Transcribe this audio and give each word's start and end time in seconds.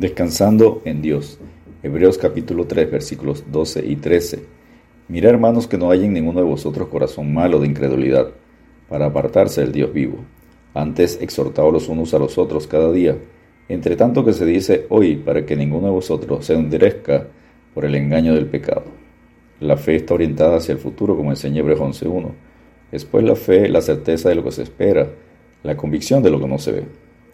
Descansando 0.00 0.80
en 0.86 1.02
Dios. 1.02 1.38
Hebreos 1.82 2.16
capítulo 2.16 2.64
3 2.66 2.90
versículos 2.90 3.44
12 3.52 3.84
y 3.84 3.96
13. 3.96 4.42
Mira 5.08 5.28
hermanos 5.28 5.66
que 5.66 5.76
no 5.76 5.90
haya 5.90 6.06
en 6.06 6.14
ninguno 6.14 6.40
de 6.40 6.46
vosotros 6.46 6.88
corazón 6.88 7.34
malo 7.34 7.60
de 7.60 7.66
incredulidad, 7.66 8.30
para 8.88 9.04
apartarse 9.04 9.60
del 9.60 9.72
Dios 9.72 9.92
vivo. 9.92 10.24
Antes 10.72 11.18
exhortaos 11.20 11.70
los 11.70 11.88
unos 11.88 12.14
a 12.14 12.18
los 12.18 12.38
otros 12.38 12.66
cada 12.66 12.90
día, 12.90 13.18
entre 13.68 13.94
tanto 13.94 14.24
que 14.24 14.32
se 14.32 14.46
dice 14.46 14.86
hoy, 14.88 15.16
para 15.16 15.44
que 15.44 15.54
ninguno 15.54 15.88
de 15.88 15.92
vosotros 15.92 16.46
se 16.46 16.54
enderezca 16.54 17.26
por 17.74 17.84
el 17.84 17.94
engaño 17.94 18.34
del 18.34 18.46
pecado. 18.46 18.84
La 19.60 19.76
fe 19.76 19.96
está 19.96 20.14
orientada 20.14 20.56
hacia 20.56 20.72
el 20.72 20.78
futuro, 20.78 21.14
como 21.14 21.28
enseña 21.28 21.60
Hebreos 21.60 21.78
11.1. 21.78 22.30
Después 22.90 23.22
la 23.22 23.36
fe, 23.36 23.68
la 23.68 23.82
certeza 23.82 24.30
de 24.30 24.36
lo 24.36 24.44
que 24.44 24.52
se 24.52 24.62
espera, 24.62 25.10
la 25.62 25.76
convicción 25.76 26.22
de 26.22 26.30
lo 26.30 26.40
que 26.40 26.48
no 26.48 26.56
se 26.56 26.72
ve. 26.72 26.84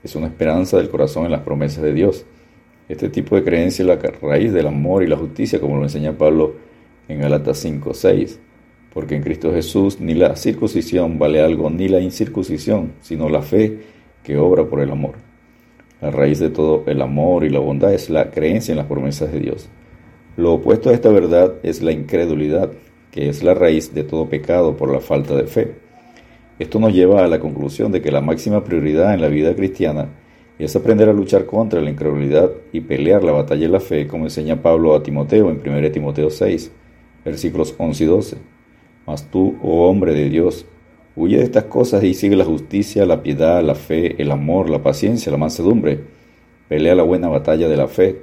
Es 0.02 0.16
una 0.16 0.26
esperanza 0.26 0.78
del 0.78 0.90
corazón 0.90 1.26
en 1.26 1.30
las 1.30 1.42
promesas 1.42 1.84
de 1.84 1.92
Dios 1.92 2.26
este 2.88 3.08
tipo 3.08 3.34
de 3.34 3.42
creencia 3.42 3.82
es 3.82 3.88
la 3.88 3.96
raíz 3.96 4.52
del 4.52 4.68
amor 4.68 5.02
y 5.02 5.08
la 5.08 5.16
justicia, 5.16 5.60
como 5.60 5.76
lo 5.76 5.82
enseña 5.82 6.16
Pablo 6.16 6.54
en 7.08 7.20
Galatas 7.20 7.58
5, 7.58 7.92
6. 7.92 8.40
Porque 8.92 9.16
en 9.16 9.22
Cristo 9.22 9.52
Jesús 9.52 10.00
ni 10.00 10.14
la 10.14 10.36
circuncisión 10.36 11.18
vale 11.18 11.42
algo, 11.42 11.68
ni 11.68 11.88
la 11.88 12.00
incircuncisión, 12.00 12.92
sino 13.00 13.28
la 13.28 13.42
fe 13.42 13.78
que 14.22 14.38
obra 14.38 14.64
por 14.64 14.80
el 14.80 14.90
amor. 14.90 15.16
La 16.00 16.10
raíz 16.10 16.38
de 16.38 16.50
todo 16.50 16.84
el 16.86 17.02
amor 17.02 17.44
y 17.44 17.50
la 17.50 17.58
bondad 17.58 17.92
es 17.92 18.08
la 18.08 18.30
creencia 18.30 18.72
en 18.72 18.78
las 18.78 18.86
promesas 18.86 19.32
de 19.32 19.40
Dios. 19.40 19.68
Lo 20.36 20.54
opuesto 20.54 20.90
a 20.90 20.92
esta 20.92 21.08
verdad 21.08 21.54
es 21.62 21.82
la 21.82 21.92
incredulidad, 21.92 22.70
que 23.10 23.28
es 23.28 23.42
la 23.42 23.54
raíz 23.54 23.94
de 23.94 24.04
todo 24.04 24.28
pecado 24.28 24.76
por 24.76 24.92
la 24.92 25.00
falta 25.00 25.34
de 25.34 25.46
fe. 25.46 25.74
Esto 26.58 26.78
nos 26.78 26.92
lleva 26.92 27.24
a 27.24 27.28
la 27.28 27.40
conclusión 27.40 27.92
de 27.92 28.00
que 28.00 28.12
la 28.12 28.20
máxima 28.20 28.62
prioridad 28.64 29.12
en 29.12 29.20
la 29.20 29.28
vida 29.28 29.54
cristiana 29.54 30.08
es 30.64 30.74
aprender 30.74 31.08
a 31.08 31.12
luchar 31.12 31.44
contra 31.44 31.80
la 31.80 31.90
incredulidad 31.90 32.50
y 32.72 32.80
pelear 32.80 33.22
la 33.22 33.32
batalla 33.32 33.62
de 33.62 33.72
la 33.72 33.80
fe, 33.80 34.06
como 34.06 34.24
enseña 34.24 34.62
Pablo 34.62 34.94
a 34.94 35.02
Timoteo 35.02 35.50
en 35.50 35.60
1 35.60 35.90
Timoteo 35.90 36.30
6, 36.30 36.72
versículos 37.24 37.74
11 37.76 38.04
y 38.04 38.06
12. 38.06 38.36
Mas 39.06 39.30
tú, 39.30 39.56
oh 39.62 39.88
hombre 39.88 40.14
de 40.14 40.30
Dios, 40.30 40.64
huye 41.14 41.36
de 41.36 41.44
estas 41.44 41.64
cosas 41.64 42.02
y 42.04 42.14
sigue 42.14 42.36
la 42.36 42.44
justicia, 42.44 43.04
la 43.04 43.22
piedad, 43.22 43.62
la 43.62 43.74
fe, 43.74 44.20
el 44.20 44.30
amor, 44.30 44.70
la 44.70 44.82
paciencia, 44.82 45.30
la 45.30 45.38
mansedumbre. 45.38 46.00
Pelea 46.68 46.94
la 46.94 47.02
buena 47.02 47.28
batalla 47.28 47.68
de 47.68 47.76
la 47.76 47.86
fe. 47.86 48.22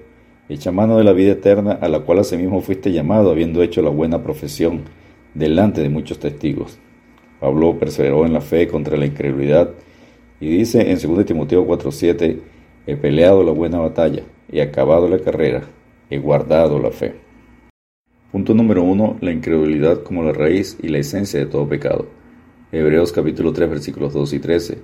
Echa 0.50 0.72
mano 0.72 0.98
de 0.98 1.04
la 1.04 1.14
vida 1.14 1.34
eterna 1.34 1.73
a 1.73 1.88
la 1.88 2.00
cual 2.00 2.20
asimismo 2.20 2.61
fuiste 2.61 2.92
llamado, 2.92 3.31
habiendo 3.31 3.61
hecho 3.61 3.81
la 3.81 3.89
buena 3.89 4.23
profesión 4.23 4.81
delante 5.34 5.81
de 5.81 5.89
muchos 5.89 6.20
testigos. 6.20 6.80
Pablo 7.39 7.78
perseveró 7.78 8.26
en 8.26 8.34
la 8.34 8.42
fe 8.42 8.67
contra 8.67 8.98
la 8.98 9.06
incredulidad 9.06 9.72
y 10.44 10.49
dice 10.49 10.91
en 10.91 10.99
2 10.99 11.25
Timoteo 11.25 11.66
4:7, 11.66 12.38
he 12.86 12.97
peleado 12.97 13.45
la 13.45 13.53
buena 13.53 13.80
batalla, 13.80 14.23
he 14.52 14.61
acabado 14.61 15.08
la 15.08 15.19
carrera, 15.19 15.63
he 16.09 16.17
guardado 16.17 16.80
la 16.80 16.91
fe. 16.91 17.13
Punto 18.30 18.53
número 18.53 18.83
1. 18.83 19.19
La 19.21 19.31
incredulidad 19.31 20.03
como 20.03 20.21
la 20.21 20.33
raíz 20.33 20.77
y 20.83 20.89
la 20.89 20.97
esencia 20.97 21.39
de 21.39 21.45
todo 21.45 21.69
pecado. 21.69 22.08
Hebreos 22.73 23.14
capítulo 23.14 23.53
3 23.53 23.69
versículos 23.69 24.11
2 24.11 24.33
y 24.33 24.39
13. 24.39 24.77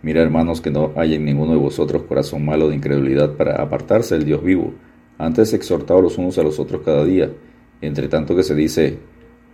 Mira 0.00 0.22
hermanos 0.22 0.62
que 0.62 0.70
no 0.70 0.92
haya 0.96 1.16
en 1.16 1.26
ninguno 1.26 1.52
de 1.52 1.58
vosotros 1.58 2.04
corazón 2.04 2.46
malo 2.46 2.70
de 2.70 2.76
incredulidad 2.76 3.36
para 3.36 3.60
apartarse 3.60 4.14
del 4.14 4.24
Dios 4.24 4.42
vivo. 4.42 4.72
Antes 5.18 5.52
exhortaos 5.52 6.02
los 6.02 6.16
unos 6.16 6.38
a 6.38 6.42
los 6.42 6.58
otros 6.58 6.80
cada 6.82 7.04
día, 7.04 7.30
entre 7.82 8.08
tanto 8.08 8.34
que 8.34 8.44
se 8.44 8.54
dice 8.54 8.96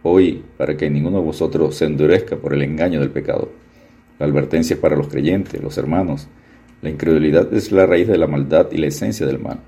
hoy, 0.05 0.45
para 0.57 0.77
que 0.77 0.89
ninguno 0.89 1.19
de 1.19 1.25
vosotros 1.25 1.75
se 1.75 1.87
endurezca 1.87 2.37
por 2.37 2.55
el 2.55 2.63
engaño 2.63 3.01
del 3.01 3.11
pecado. 3.11 3.49
La 4.19 4.27
advertencia 4.27 4.75
es 4.75 4.81
para 4.81 4.97
los 4.97 5.09
creyentes, 5.09 5.63
los 5.63 5.79
hermanos. 5.79 6.29
La 6.83 6.91
incredulidad 6.91 7.53
es 7.55 7.73
la 7.73 7.87
raíz 7.87 8.09
de 8.09 8.19
la 8.19 8.27
maldad 8.27 8.69
y 8.73 8.79
la 8.79 8.87
esencia 8.87 9.27
del 9.27 9.39
mal. 9.39 9.61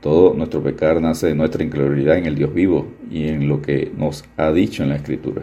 Todo 0.00 0.34
nuestro 0.34 0.62
pecado 0.62 1.00
nace 1.00 1.28
de 1.28 1.34
nuestra 1.34 1.64
incredulidad 1.64 2.18
en 2.18 2.26
el 2.26 2.34
Dios 2.34 2.54
vivo 2.54 2.86
y 3.10 3.28
en 3.28 3.48
lo 3.48 3.60
que 3.60 3.90
nos 3.96 4.24
ha 4.36 4.52
dicho 4.52 4.82
en 4.82 4.90
la 4.90 4.96
Escritura. 4.96 5.42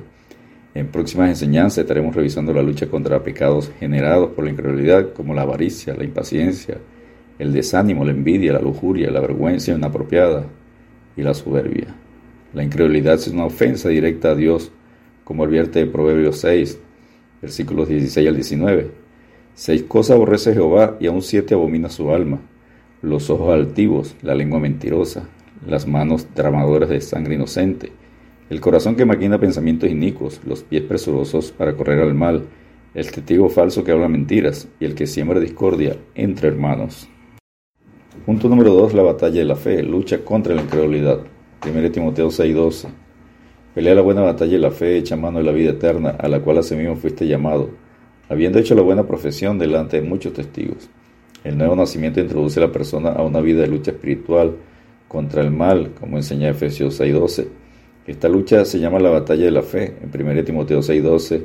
En 0.73 0.87
próximas 0.87 1.29
enseñanzas 1.29 1.79
estaremos 1.79 2.15
revisando 2.15 2.53
la 2.53 2.61
lucha 2.61 2.87
contra 2.87 3.23
pecados 3.23 3.71
generados 3.79 4.31
por 4.31 4.45
la 4.45 4.51
incredulidad, 4.51 5.13
como 5.13 5.33
la 5.33 5.43
avaricia, 5.43 5.95
la 5.95 6.03
impaciencia, 6.03 6.77
el 7.39 7.53
desánimo, 7.53 8.05
la 8.05 8.11
envidia, 8.11 8.53
la 8.53 8.61
lujuria, 8.61 9.09
la 9.11 9.21
vergüenza 9.21 9.71
inapropiada 9.71 10.45
y 11.17 11.21
la 11.21 11.33
soberbia. 11.33 11.95
La 12.53 12.63
incredulidad 12.63 13.15
es 13.15 13.27
una 13.27 13.45
ofensa 13.45 13.89
directa 13.89 14.31
a 14.31 14.35
Dios, 14.35 14.71
como 15.23 15.43
advierte 15.43 15.85
Proverbios 15.85 16.39
6, 16.39 16.79
versículos 17.45 17.87
16 17.87 18.27
al 18.27 18.35
19. 18.35 18.91
Seis 19.53 19.83
cosas 19.83 20.15
aborrece 20.15 20.53
Jehová 20.53 20.97
y 20.99 21.05
aún 21.05 21.21
siete 21.21 21.53
abomina 21.53 21.89
su 21.89 22.11
alma. 22.11 22.39
Los 23.03 23.29
ojos 23.29 23.53
altivos, 23.53 24.15
la 24.23 24.33
lengua 24.33 24.59
mentirosa, 24.59 25.29
las 25.67 25.85
manos 25.85 26.27
derramadoras 26.33 26.89
de 26.89 27.01
sangre 27.01 27.35
inocente, 27.35 27.91
el 28.49 28.59
corazón 28.61 28.95
que 28.95 29.05
maquina 29.05 29.39
pensamientos 29.39 29.91
inicuos, 29.91 30.41
los 30.43 30.63
pies 30.63 30.81
presurosos 30.81 31.51
para 31.51 31.75
correr 31.75 31.99
al 31.99 32.15
mal, 32.15 32.45
el 32.95 33.11
testigo 33.11 33.47
falso 33.49 33.83
que 33.83 33.91
habla 33.91 34.07
mentiras 34.07 34.67
y 34.79 34.85
el 34.85 34.95
que 34.95 35.05
siembra 35.05 35.39
discordia 35.39 35.97
entre 36.15 36.47
hermanos. 36.47 37.07
Punto 38.25 38.49
número 38.49 38.73
2. 38.73 38.95
La 38.95 39.03
batalla 39.03 39.39
de 39.39 39.45
la 39.45 39.55
fe, 39.55 39.83
lucha 39.83 40.25
contra 40.25 40.55
la 40.55 40.63
incredulidad. 40.63 41.19
1 41.63 41.91
Timoteo 41.91 42.31
6:12. 42.31 43.04
Pelea 43.75 43.93
la 43.93 44.01
buena 44.01 44.21
batalla 44.21 44.53
de 44.53 44.59
la 44.59 44.71
fe, 44.71 44.97
echa 44.97 45.17
mano 45.17 45.39
de 45.39 45.43
la 45.43 45.51
vida 45.51 45.71
eterna, 45.71 46.11
a 46.11 46.29
la 46.29 46.39
cual 46.39 46.59
asimismo 46.59 46.95
fuiste 46.95 47.27
llamado, 47.27 47.71
habiendo 48.29 48.57
hecho 48.57 48.73
la 48.73 48.81
buena 48.81 49.03
profesión 49.03 49.59
delante 49.59 49.99
de 49.99 50.07
muchos 50.07 50.31
testigos. 50.31 50.89
El 51.43 51.57
nuevo 51.57 51.75
nacimiento 51.75 52.21
introduce 52.21 52.57
a 52.57 52.67
la 52.67 52.71
persona 52.71 53.09
a 53.09 53.21
una 53.21 53.41
vida 53.41 53.63
de 53.63 53.67
lucha 53.67 53.91
espiritual 53.91 54.55
contra 55.09 55.41
el 55.41 55.51
mal, 55.51 55.91
como 55.99 56.15
enseña 56.15 56.47
Efesios 56.47 57.01
6.12. 57.01 57.47
Esta 58.07 58.29
lucha 58.29 58.63
se 58.63 58.79
llama 58.79 58.97
la 58.97 59.09
batalla 59.09 59.43
de 59.43 59.51
la 59.51 59.61
fe, 59.61 59.97
en 60.01 60.21
1 60.21 60.45
Timoteo 60.45 60.79
6.12, 60.79 61.41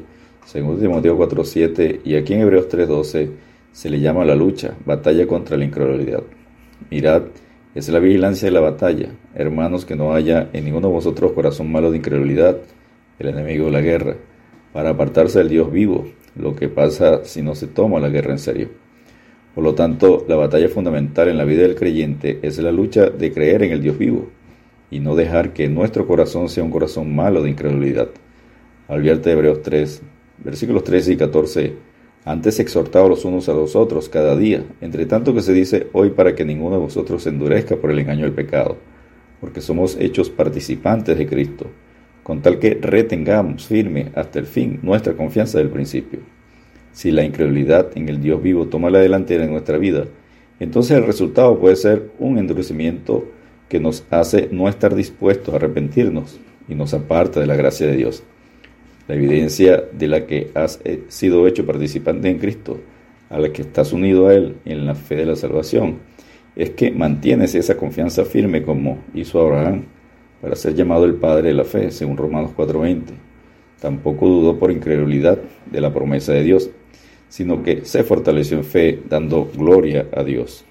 2 0.54 0.80
Timoteo 0.80 1.18
4.7 1.18 2.00
y 2.04 2.14
aquí 2.14 2.34
en 2.34 2.42
Hebreos 2.42 2.68
3.12 2.68 3.28
se 3.72 3.90
le 3.90 3.98
llama 3.98 4.24
la 4.24 4.36
lucha, 4.36 4.76
batalla 4.86 5.26
contra 5.26 5.56
la 5.56 5.64
incredulidad. 5.64 6.22
Mirad, 6.92 7.22
es 7.74 7.88
la 7.88 7.98
vigilancia 7.98 8.46
de 8.46 8.52
la 8.52 8.60
batalla, 8.60 9.08
hermanos, 9.34 9.84
que 9.84 9.96
no 9.96 10.14
haya 10.14 10.48
en 10.52 10.64
ninguno 10.64 10.88
de 10.88 10.94
vosotros 10.94 11.32
corazón 11.32 11.70
malo 11.70 11.90
de 11.90 11.98
incredulidad, 11.98 12.58
el 13.18 13.28
enemigo 13.28 13.66
de 13.66 13.72
la 13.72 13.80
guerra, 13.80 14.16
para 14.72 14.90
apartarse 14.90 15.38
del 15.38 15.48
Dios 15.48 15.70
vivo, 15.70 16.06
lo 16.36 16.54
que 16.56 16.68
pasa 16.68 17.24
si 17.24 17.42
no 17.42 17.54
se 17.54 17.66
toma 17.66 18.00
la 18.00 18.08
guerra 18.08 18.32
en 18.32 18.38
serio. 18.38 18.68
Por 19.54 19.64
lo 19.64 19.74
tanto, 19.74 20.24
la 20.28 20.36
batalla 20.36 20.68
fundamental 20.68 21.28
en 21.28 21.38
la 21.38 21.44
vida 21.44 21.62
del 21.62 21.74
creyente 21.74 22.38
es 22.42 22.58
la 22.58 22.72
lucha 22.72 23.10
de 23.10 23.32
creer 23.32 23.62
en 23.62 23.72
el 23.72 23.82
Dios 23.82 23.98
vivo 23.98 24.28
y 24.90 25.00
no 25.00 25.16
dejar 25.16 25.52
que 25.52 25.68
nuestro 25.68 26.06
corazón 26.06 26.48
sea 26.48 26.64
un 26.64 26.70
corazón 26.70 27.14
malo 27.14 27.42
de 27.42 27.50
incredulidad. 27.50 28.08
Alvierte 28.88 29.32
Hebreos 29.32 29.62
3, 29.62 30.02
versículos 30.44 30.84
13 30.84 31.12
y 31.12 31.16
14 31.16 31.90
antes 32.24 32.60
exhortados 32.60 33.08
los 33.08 33.24
unos 33.24 33.48
a 33.48 33.54
los 33.54 33.74
otros 33.74 34.10
cada 34.10 34.36
día, 34.36 34.62
entre 34.82 35.06
tanto 35.06 35.32
que 35.32 35.40
se 35.40 35.54
dice 35.54 35.86
hoy 35.92 36.10
para 36.10 36.34
que 36.34 36.44
ninguno 36.44 36.76
de 36.76 36.82
vosotros 36.82 37.22
se 37.22 37.30
endurezca 37.30 37.76
por 37.76 37.90
el 37.90 37.98
engaño 37.98 38.24
del 38.24 38.34
pecado, 38.34 38.76
porque 39.40 39.60
somos 39.60 39.96
hechos 39.98 40.30
participantes 40.30 41.16
de 41.16 41.26
Cristo, 41.26 41.66
con 42.22 42.42
tal 42.42 42.58
que 42.58 42.74
retengamos 42.74 43.66
firme 43.66 44.12
hasta 44.14 44.38
el 44.38 44.46
fin 44.46 44.80
nuestra 44.82 45.14
confianza 45.14 45.58
del 45.58 45.70
principio. 45.70 46.20
Si 46.92 47.10
la 47.10 47.24
incredulidad 47.24 47.96
en 47.96 48.08
el 48.08 48.20
Dios 48.20 48.42
vivo 48.42 48.66
toma 48.66 48.90
la 48.90 48.98
delantera 48.98 49.44
en 49.44 49.52
nuestra 49.52 49.78
vida, 49.78 50.04
entonces 50.58 50.96
el 50.96 51.06
resultado 51.06 51.58
puede 51.58 51.76
ser 51.76 52.10
un 52.18 52.38
endurecimiento 52.38 53.24
que 53.68 53.80
nos 53.80 54.04
hace 54.10 54.48
no 54.52 54.68
estar 54.68 54.94
dispuestos 54.94 55.54
a 55.54 55.56
arrepentirnos 55.56 56.38
y 56.68 56.74
nos 56.74 56.92
aparta 56.92 57.40
de 57.40 57.46
la 57.46 57.56
gracia 57.56 57.86
de 57.86 57.96
Dios 57.96 58.22
la 59.10 59.16
evidencia 59.16 59.84
de 59.92 60.06
la 60.06 60.24
que 60.24 60.52
has 60.54 60.80
eh, 60.84 61.02
sido 61.08 61.48
hecho 61.48 61.66
participante 61.66 62.30
en 62.30 62.38
Cristo, 62.38 62.80
a 63.28 63.40
la 63.40 63.52
que 63.52 63.62
estás 63.62 63.92
unido 63.92 64.28
a 64.28 64.34
Él 64.34 64.58
en 64.64 64.86
la 64.86 64.94
fe 64.94 65.16
de 65.16 65.26
la 65.26 65.34
salvación, 65.34 65.98
es 66.60 66.70
que 66.70 66.90
mantienes 66.90 67.54
esa 67.54 67.78
confianza 67.78 68.26
firme 68.26 68.62
como 68.62 68.98
hizo 69.14 69.40
Abraham 69.40 69.84
para 70.42 70.54
ser 70.56 70.74
llamado 70.74 71.06
el 71.06 71.14
Padre 71.14 71.48
de 71.48 71.54
la 71.54 71.64
fe, 71.64 71.90
según 71.90 72.18
Romanos 72.18 72.50
4:20. 72.54 73.14
Tampoco 73.80 74.28
dudó 74.28 74.58
por 74.58 74.70
incredulidad 74.70 75.38
de 75.70 75.80
la 75.80 75.90
promesa 75.94 76.34
de 76.34 76.42
Dios, 76.42 76.70
sino 77.30 77.62
que 77.62 77.86
se 77.86 78.04
fortaleció 78.04 78.58
en 78.58 78.64
fe, 78.64 79.02
dando 79.08 79.50
gloria 79.56 80.08
a 80.14 80.22
Dios. 80.22 80.66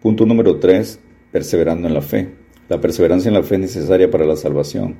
Punto 0.00 0.24
número 0.24 0.60
3. 0.60 1.00
Perseverando 1.32 1.88
en 1.88 1.94
la 1.94 2.02
fe. 2.02 2.28
La 2.68 2.80
perseverancia 2.80 3.28
en 3.28 3.34
la 3.34 3.42
fe 3.42 3.56
es 3.56 3.62
necesaria 3.62 4.08
para 4.08 4.24
la 4.24 4.36
salvación. 4.36 4.98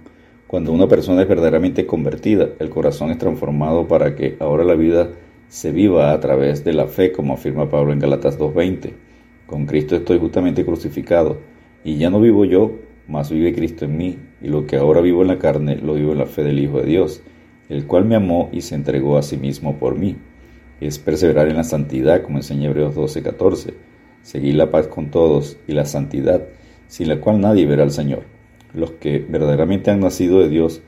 Cuando 0.48 0.72
una 0.72 0.88
persona 0.88 1.22
es 1.22 1.28
verdaderamente 1.28 1.87
convertida, 1.87 2.48
el 2.58 2.70
corazón 2.70 3.10
es 3.10 3.19
transformado 3.19 3.87
para 3.87 4.16
que 4.16 4.37
ahora 4.40 4.64
la 4.64 4.75
vida 4.75 5.10
se 5.46 5.70
viva 5.70 6.12
a 6.12 6.19
través 6.19 6.64
de 6.64 6.72
la 6.72 6.87
fe, 6.88 7.12
como 7.12 7.34
afirma 7.34 7.70
Pablo 7.70 7.93
en 7.93 8.00
Galatas 8.00 8.37
2.20. 8.37 9.01
Con 9.52 9.66
Cristo 9.66 9.96
estoy 9.96 10.19
justamente 10.19 10.64
crucificado, 10.64 11.37
y 11.84 11.99
ya 11.99 12.08
no 12.08 12.22
vivo 12.22 12.46
yo, 12.46 12.72
mas 13.06 13.31
vive 13.31 13.52
Cristo 13.52 13.84
en 13.84 13.99
mí, 13.99 14.19
y 14.40 14.49
lo 14.49 14.66
que 14.66 14.76
ahora 14.76 15.02
vivo 15.02 15.20
en 15.20 15.28
la 15.28 15.38
carne 15.38 15.76
lo 15.76 15.93
vivo 15.93 16.12
en 16.12 16.20
la 16.20 16.25
fe 16.25 16.43
del 16.43 16.58
Hijo 16.58 16.81
de 16.81 16.87
Dios, 16.87 17.20
el 17.69 17.87
cual 17.87 18.06
me 18.06 18.16
amó 18.16 18.49
y 18.50 18.62
se 18.62 18.76
entregó 18.76 19.19
a 19.19 19.22
sí 19.22 19.37
mismo 19.37 19.78
por 19.78 19.99
mí. 19.99 20.16
Es 20.81 20.99
perseverar 20.99 21.49
en 21.49 21.56
la 21.56 21.64
santidad, 21.64 22.22
como 22.22 22.38
enseña 22.38 22.70
Hebreos 22.70 22.96
12.14. 22.96 23.75
Seguid 24.22 24.54
la 24.54 24.70
paz 24.70 24.87
con 24.87 25.10
todos 25.10 25.58
y 25.69 25.72
la 25.72 25.84
santidad, 25.84 26.48
sin 26.88 27.08
la 27.08 27.20
cual 27.20 27.43
nadie 27.43 27.66
verá 27.66 27.82
al 27.82 27.90
Señor. 27.90 28.22
Los 28.72 28.93
que 28.93 29.19
verdaderamente 29.19 29.90
han 29.90 30.00
nacido 30.00 30.40
de 30.40 30.48
Dios 30.48 30.81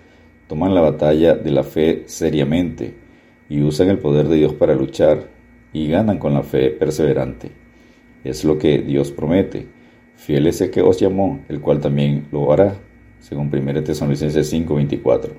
toman 0.46 0.75
la 0.75 0.81
batalla 0.81 1.34
de 1.34 1.50
la 1.50 1.64
fe 1.64 2.05
seriamente 2.06 2.94
y 3.50 3.60
usan 3.60 3.90
el 3.90 3.99
poder 3.99 4.26
de 4.28 4.37
Dios 4.37 4.55
para 4.55 4.75
luchar 4.75 5.28
y 5.75 5.87
ganan 5.88 6.19
con 6.19 6.32
la 6.32 6.43
fe 6.43 6.70
perseverante. 6.70 7.63
Es 8.24 8.44
lo 8.44 8.58
que 8.58 8.78
Dios 8.78 9.12
promete. 9.12 9.66
Fiel 10.16 10.46
es 10.46 10.60
el 10.62 10.70
que 10.70 10.80
os 10.80 10.98
llamó, 10.98 11.40
el 11.48 11.60
cual 11.60 11.80
también 11.80 12.26
lo 12.32 12.50
hará, 12.50 12.74
según 13.20 13.50
1 13.50 13.84
Tesalonicenses 13.84 14.50
5:24. 14.50 15.32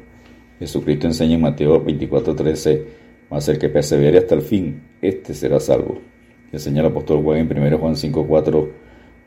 Jesucristo 0.59 1.07
enseña 1.07 1.35
en 1.35 1.41
Mateo 1.41 1.83
24:13, 1.83 2.85
mas 3.29 3.49
el 3.49 3.57
que 3.57 3.69
persevere 3.69 4.19
hasta 4.19 4.35
el 4.35 4.41
fin, 4.41 4.81
éste 5.01 5.33
será 5.33 5.59
salvo. 5.59 5.99
Enseña 6.51 6.81
el 6.81 6.87
apóstol 6.87 7.23
Juan 7.23 7.39
en 7.39 7.47
1 7.47 7.77
Juan 7.77 7.95
5:4, 7.95 8.69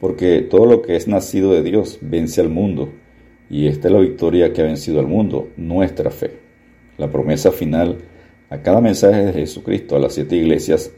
porque 0.00 0.42
todo 0.42 0.64
lo 0.64 0.80
que 0.82 0.96
es 0.96 1.08
nacido 1.08 1.52
de 1.52 1.62
Dios 1.62 1.98
vence 2.00 2.40
al 2.40 2.48
mundo, 2.48 2.92
y 3.50 3.66
esta 3.66 3.88
es 3.88 3.94
la 3.94 4.00
victoria 4.00 4.52
que 4.52 4.62
ha 4.62 4.64
vencido 4.64 5.00
al 5.00 5.06
mundo, 5.06 5.48
nuestra 5.56 6.10
fe. 6.10 6.30
La 6.96 7.10
promesa 7.10 7.50
final 7.50 7.98
a 8.50 8.58
cada 8.62 8.80
mensaje 8.80 9.26
de 9.26 9.32
Jesucristo 9.32 9.96
a 9.96 9.98
las 9.98 10.14
siete 10.14 10.36
iglesias 10.36 10.92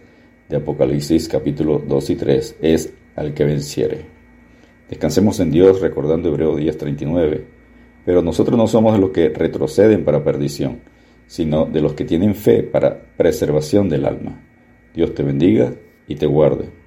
de 0.50 0.56
Apocalipsis 0.56 1.28
capítulo 1.28 1.78
2 1.78 2.10
y 2.10 2.16
3 2.16 2.56
es 2.60 2.92
al 3.14 3.32
que 3.32 3.44
venciere. 3.44 4.04
Descansemos 4.88 5.38
en 5.38 5.52
Dios 5.52 5.80
recordando 5.80 6.28
Hebreo 6.28 6.56
10:39, 6.56 7.44
pero 8.04 8.20
nosotros 8.20 8.58
no 8.58 8.66
somos 8.66 8.92
de 8.94 8.98
los 8.98 9.10
que 9.10 9.28
retroceden 9.28 10.04
para 10.04 10.24
perdición, 10.24 10.80
sino 11.28 11.66
de 11.66 11.80
los 11.80 11.94
que 11.94 12.04
tienen 12.04 12.34
fe 12.34 12.64
para 12.64 13.00
preservación 13.16 13.88
del 13.88 14.04
alma. 14.04 14.40
Dios 14.92 15.14
te 15.14 15.22
bendiga 15.22 15.72
y 16.08 16.16
te 16.16 16.26
guarde. 16.26 16.79